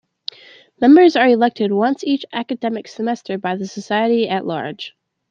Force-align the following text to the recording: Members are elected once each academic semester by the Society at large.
Members 0.79 1.15
are 1.15 1.27
elected 1.27 1.71
once 1.71 2.03
each 2.03 2.25
academic 2.33 2.87
semester 2.87 3.37
by 3.37 3.55
the 3.55 3.67
Society 3.67 4.27
at 4.27 4.47
large. 4.47 4.93